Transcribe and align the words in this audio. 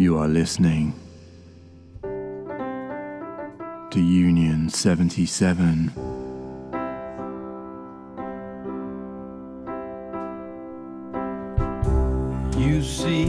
You 0.00 0.16
are 0.16 0.28
listening 0.28 0.94
to 3.90 4.00
Union 4.00 4.70
77. 4.70 5.92
You 12.56 12.82
see 12.82 13.26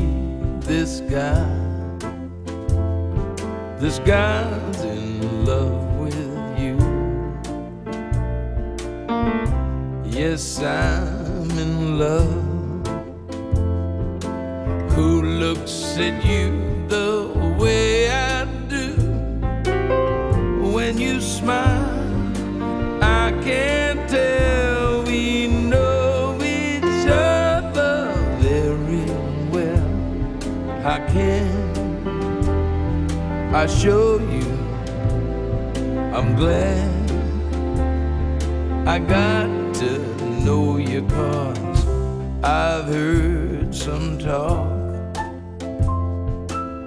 this 0.62 1.02
guy, 1.02 1.46
this 3.78 4.00
guy's 4.00 4.82
in 4.86 5.46
love 5.46 6.00
with 6.00 6.16
you. 6.58 6.78
Yes, 10.06 10.62
I'm 10.62 11.52
in 11.52 12.00
love. 12.00 12.52
Who 14.96 15.22
looks 15.22 15.98
at 15.98 16.24
you 16.24 16.61
I 33.62 33.68
show 33.68 34.18
you? 34.18 34.50
I'm 36.18 36.36
glad 36.36 37.12
I 38.88 38.98
got 38.98 39.76
to 39.76 40.00
know 40.44 40.78
you 40.78 41.04
cause 41.04 41.86
I've 42.44 42.86
heard 42.86 43.76
some 43.76 44.18
talk. 44.18 45.14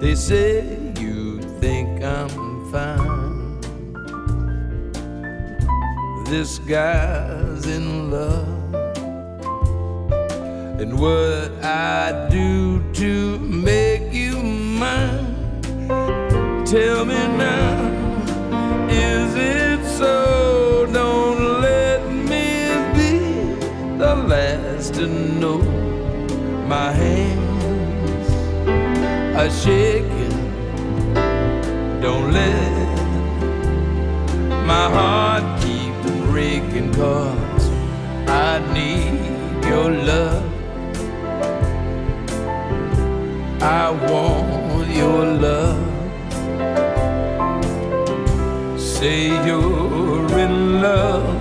They 0.01 0.15
say 0.15 0.91
you 0.99 1.39
think 1.61 2.03
I'm 2.03 2.29
fine. 2.73 3.61
This 6.25 6.59
guy's 6.59 7.67
in 7.67 8.11
love. 8.11 8.75
And 10.81 10.99
what 10.99 11.54
Tell 16.75 17.05
me 17.05 17.15
now, 17.15 18.89
is 18.89 19.33
it 19.33 19.81
so? 19.97 20.85
Don't 20.91 21.61
let 21.61 22.01
me 22.11 22.67
be 22.93 23.17
the 23.97 24.13
last 24.13 24.95
to 24.95 25.07
know 25.07 25.59
my 26.67 26.91
hands 26.91 28.29
are 29.39 29.49
shaking. 29.49 30.35
Don't 32.01 32.33
let 32.33 32.97
my 34.67 34.89
heart 34.97 35.61
keep 35.61 35.95
breaking, 36.29 36.93
cause 36.93 37.69
I 38.27 38.59
need 38.73 39.63
your 39.63 39.91
love. 39.91 40.43
I 43.61 43.91
want 43.91 44.89
your 44.89 45.25
love. 45.25 45.84
Say 49.05 49.27
you're 49.45 50.39
in 50.39 50.81
love, 50.81 51.37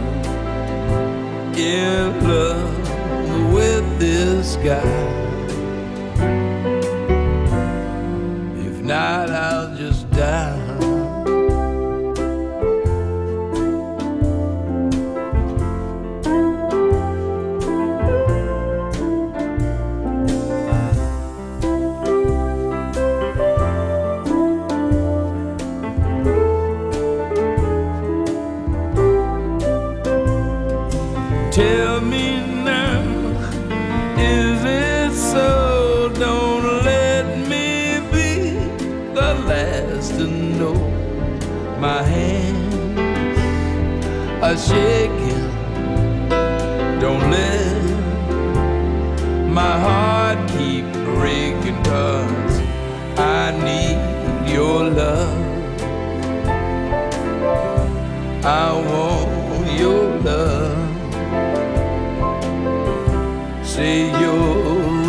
in 1.56 2.28
love 2.28 3.54
with 3.54 3.86
this 3.98 4.56
guy. 4.56 4.98
If 8.68 8.82
not, 8.82 9.30
I'll 9.30 9.74
just 9.76 10.10
die. 10.10 10.53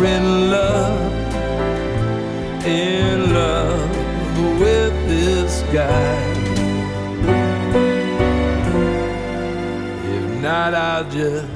In 0.04 0.50
love, 0.50 1.12
in 2.64 3.32
love 3.32 4.60
with 4.60 4.94
this 5.08 5.62
guy. 5.72 6.20
If 10.14 10.42
not, 10.42 10.74
I'll 10.74 11.10
just. 11.10 11.55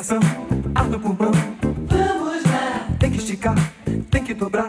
Respiração, 0.00 0.20
ar 0.74 0.88
do 0.88 0.98
pulmão. 0.98 1.30
Vamos 1.88 2.44
lá, 2.44 2.88
Tem 2.98 3.10
que 3.10 3.18
esticar, 3.18 3.54
tem 4.10 4.24
que 4.24 4.34
dobrar, 4.34 4.66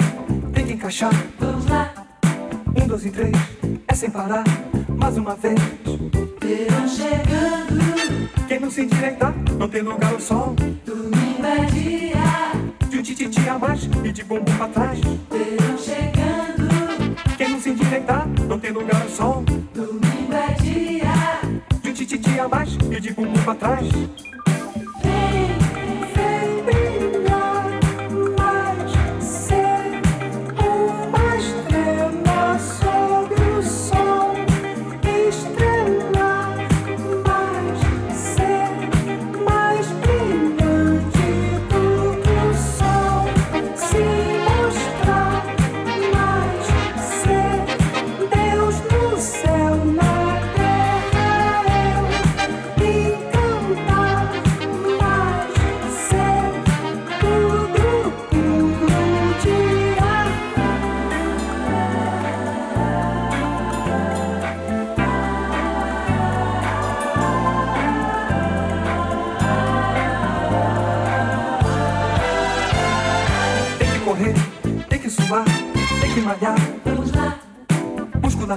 tem 0.53 0.65
que 0.65 0.73
encaixar. 0.73 1.11
vamos 1.39 1.65
lá. 1.67 1.93
Um, 2.75 2.87
dois 2.87 3.05
e 3.05 3.11
três, 3.11 3.31
é 3.87 3.93
sem 3.95 4.09
parar. 4.09 4.43
Mais 4.89 5.17
uma 5.17 5.35
vez. 5.35 5.80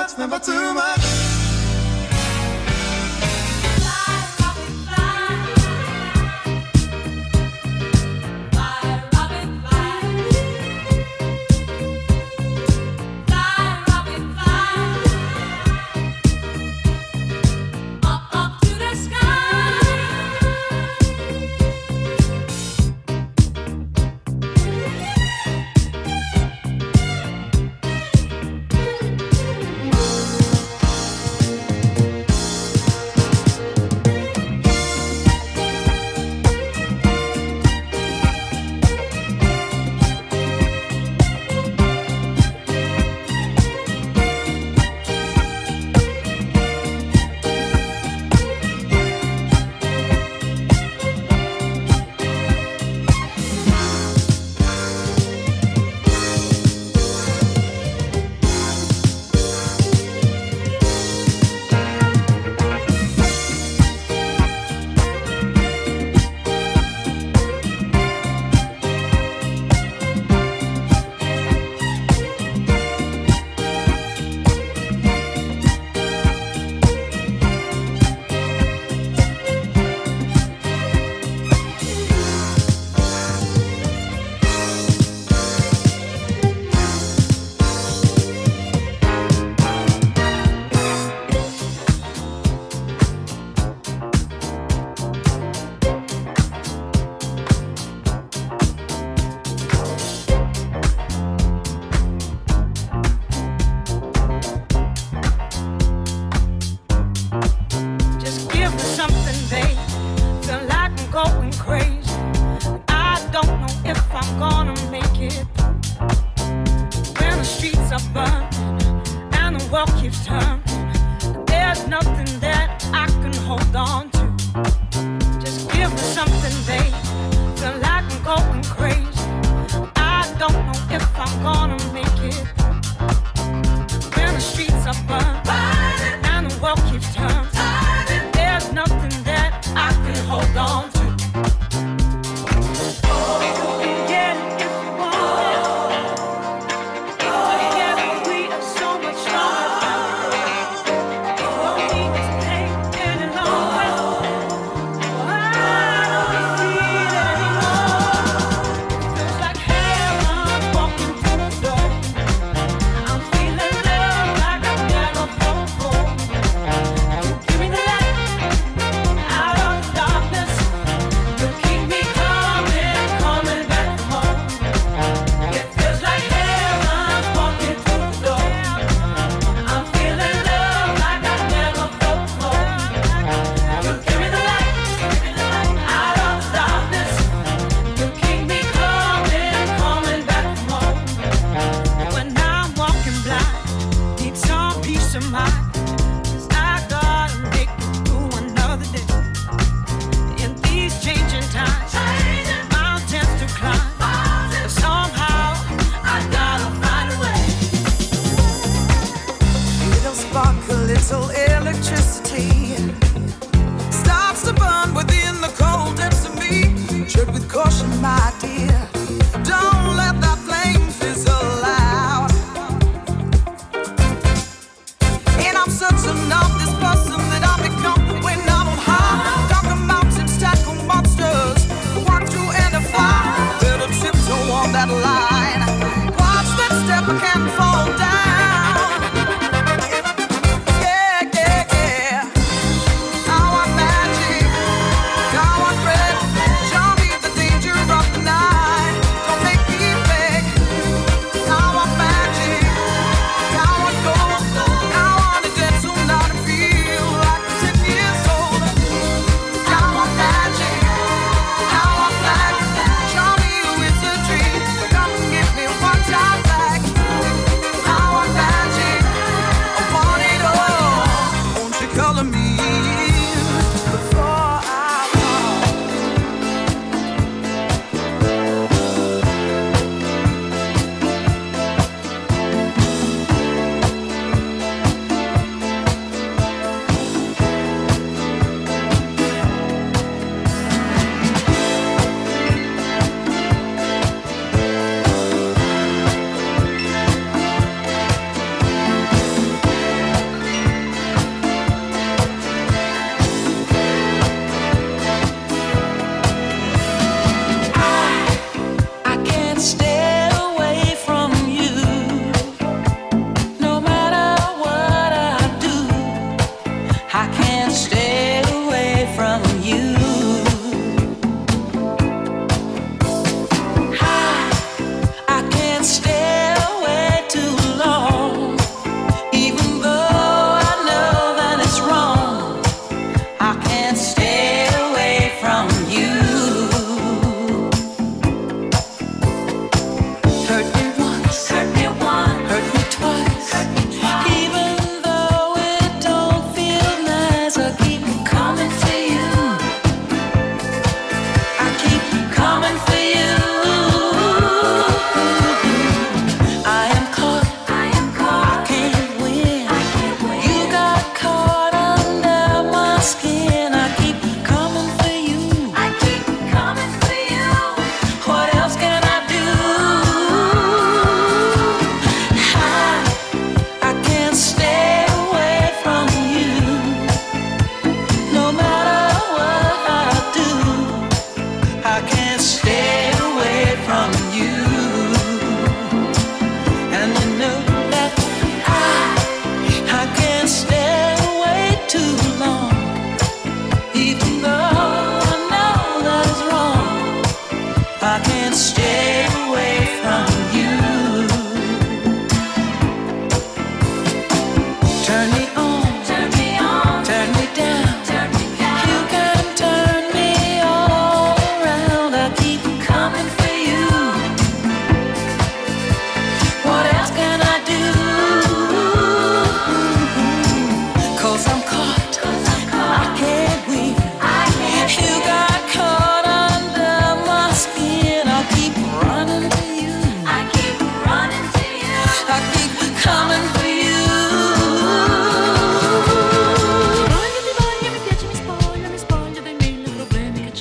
much, 0.00 0.16
never 0.16 0.38
too 0.38 0.72
much. 0.72 1.29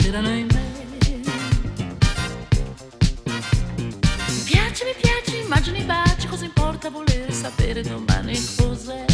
girano 0.10 0.30
in 0.30 0.48
me. 0.48 0.68
Mi 4.28 4.44
piace, 4.44 4.84
mi 4.86 4.96
piace, 5.00 5.38
immagini, 5.38 5.84
baci, 5.84 6.28
cosa 6.28 6.46
importa 6.46 6.90
voler 6.90 7.32
sapere 7.32 7.84
domani 7.84 8.34
cos'è. 8.56 9.06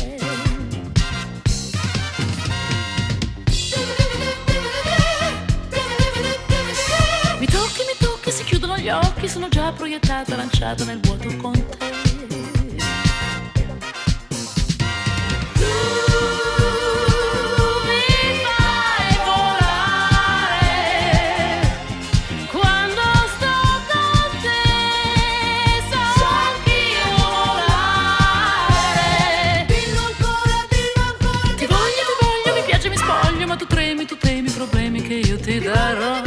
Mi 7.40 7.46
tocchi, 7.46 7.82
mi 7.82 7.96
tocchi, 8.00 8.32
si 8.32 8.44
chiudono 8.46 8.78
gli 8.78 8.88
occhi, 8.88 9.28
sono 9.28 9.50
già 9.50 9.74
proiettata, 9.74 10.38
lanciata 10.38 10.86
nel 10.86 11.02
vuoto 11.02 11.36
con 11.36 11.52
te. 11.52 12.55
ti 35.46 35.60
darò. 35.60 36.24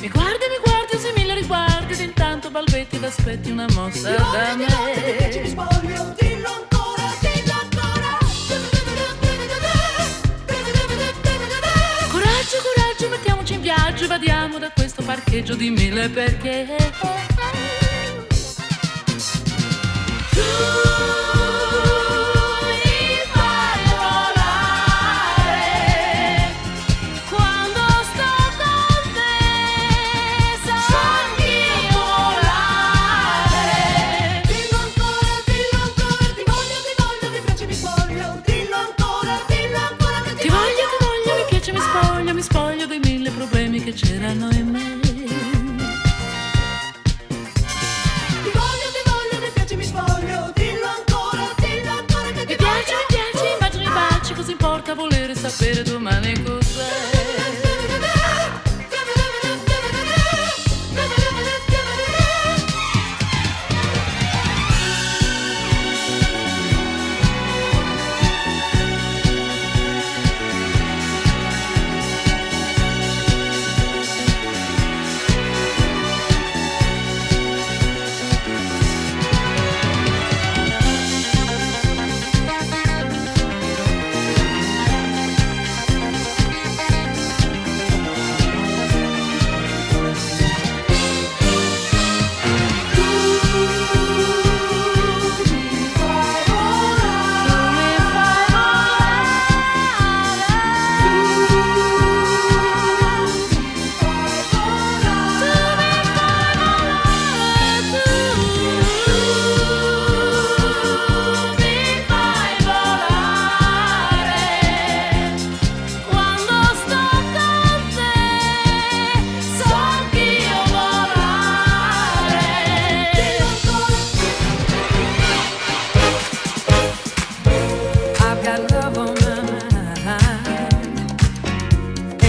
Mi 0.00 0.08
guardi, 0.08 0.44
mi 0.50 0.58
guardi, 0.62 0.98
se 0.98 1.12
mi 1.16 1.24
la 1.24 1.32
riguardi, 1.32 1.94
ed 1.94 2.02
intanto 2.02 2.50
balbetti 2.50 2.96
ed 2.96 3.04
aspetti 3.04 3.50
una 3.50 3.64
mossa 3.72 4.10
ti 4.10 4.22
da 4.30 4.54
me. 4.56 4.66
Mi 4.66 5.16
piace 5.16 5.40
mi. 5.40 5.78
Coraggio, 12.10 12.58
coraggio, 12.74 13.08
mettiamoci 13.08 13.54
in 13.54 13.60
viaggio, 13.62 14.06
vadiamo 14.06 14.58
da 14.58 14.70
questo 14.70 15.02
parcheggio 15.02 15.54
di 15.54 15.70
mille 15.70 16.10
perché. 16.10 16.76
Tu 20.30 21.19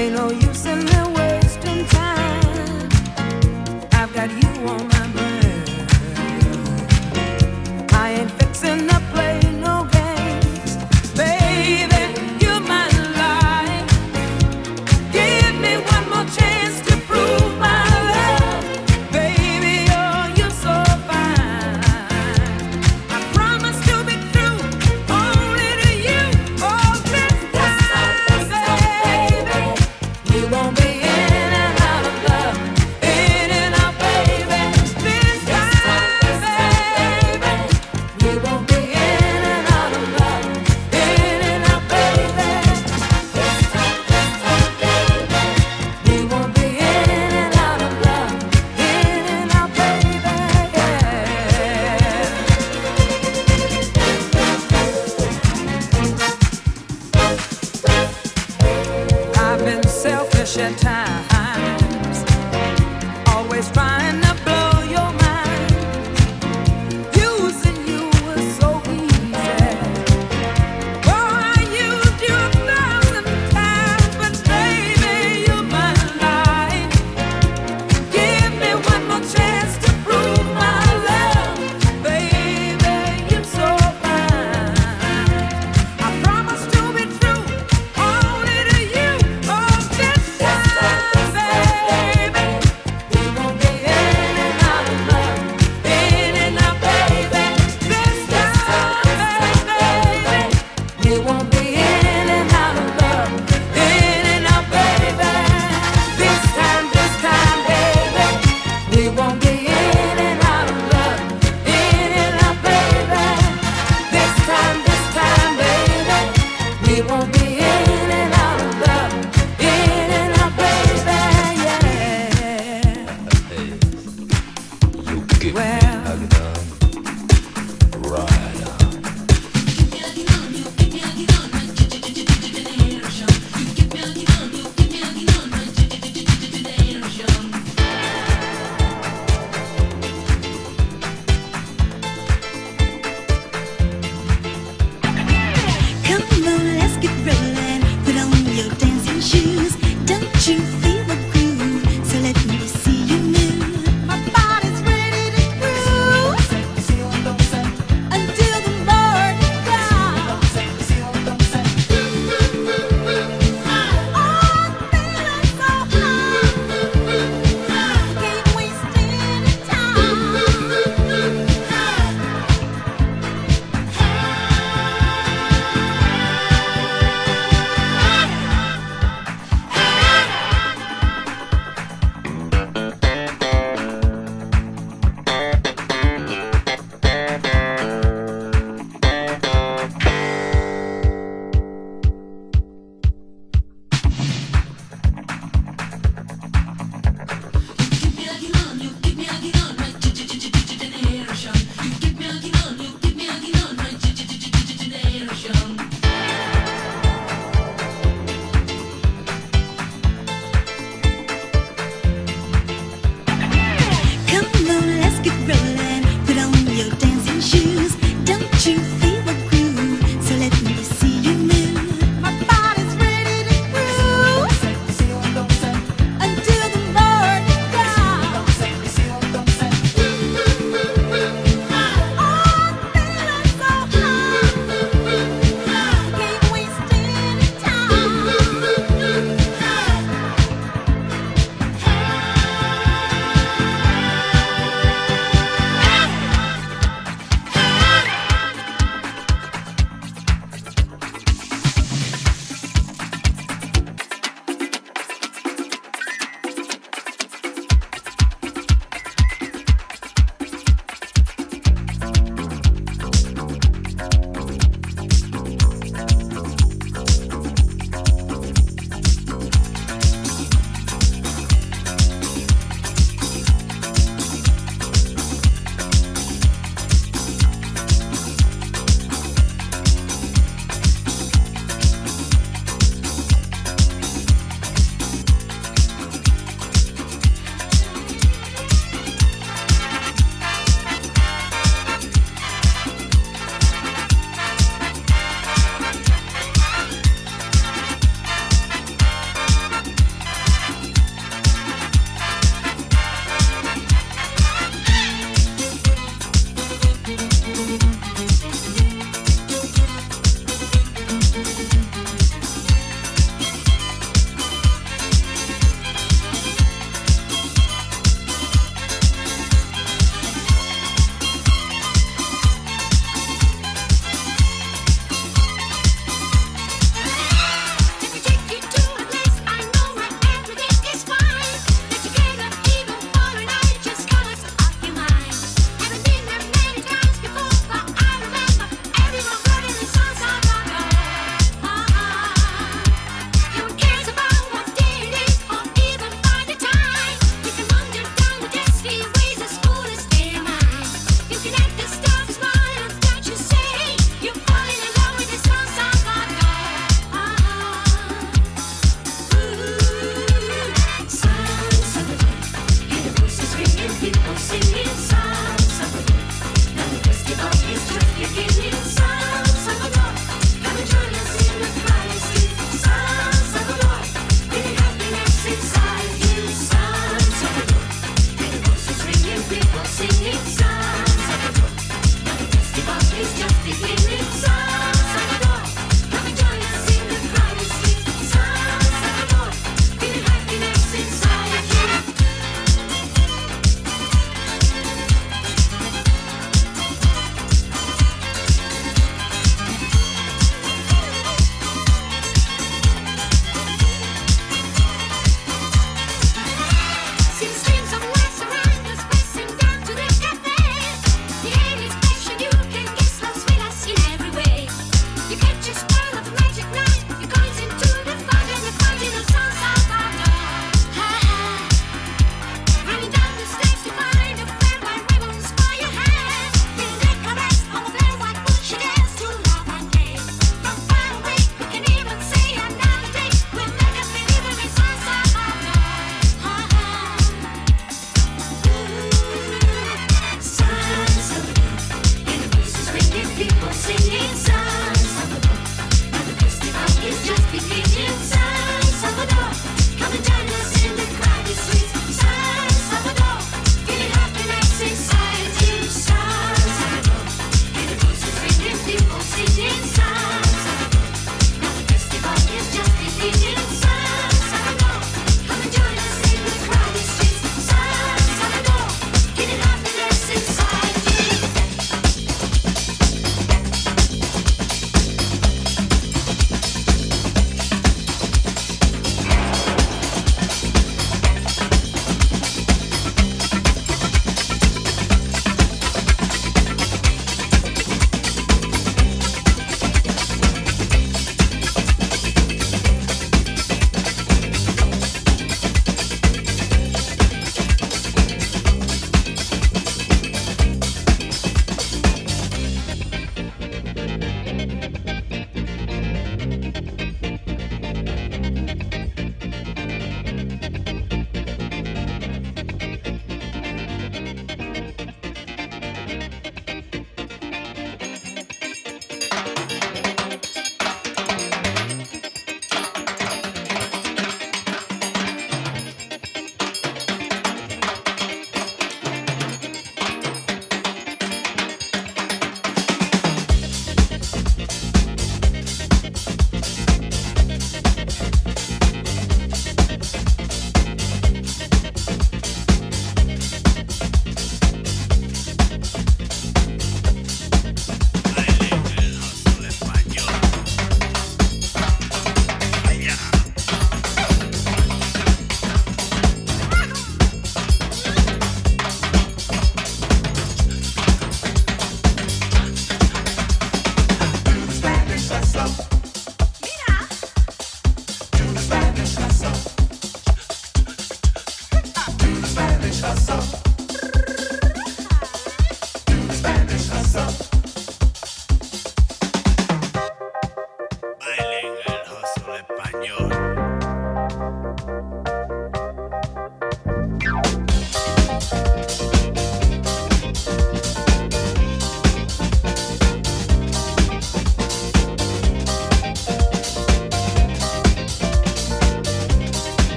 Ain't 0.00 0.14
no 0.14 0.30
use 0.30 0.64
in 0.64 0.82
me 0.86 1.09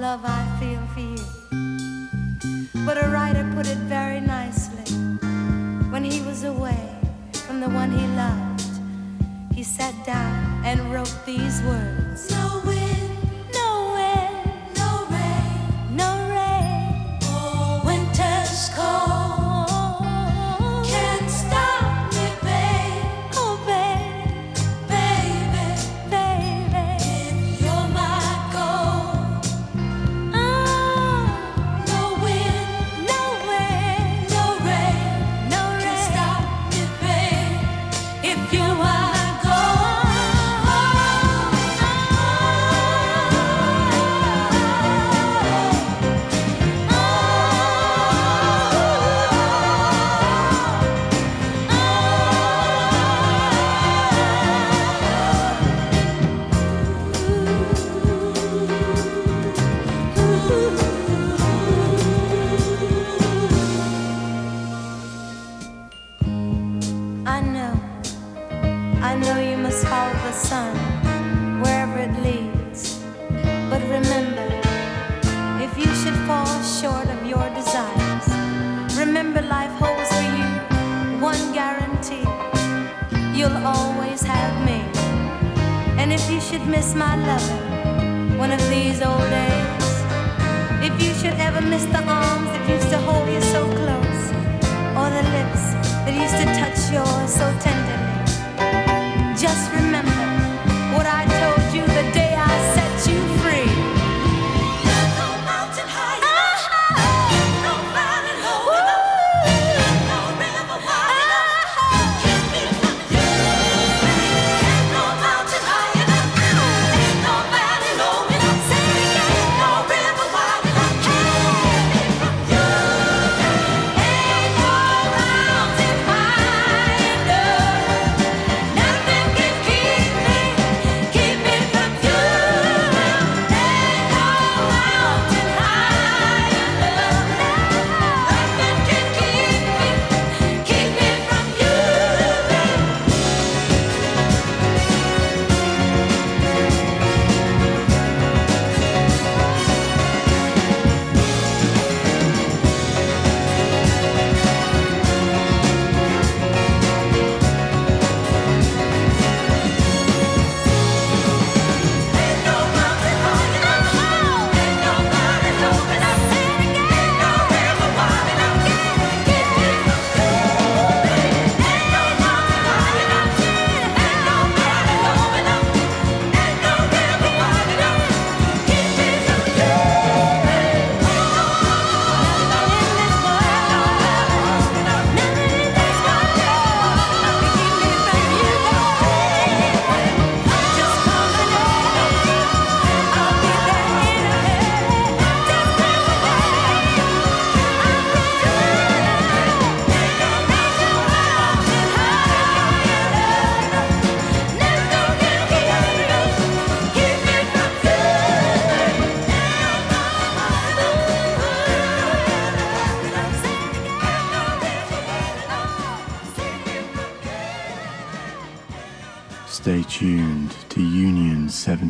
love 0.00 0.24
I 0.24 0.43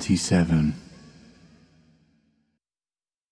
27. 0.05 0.84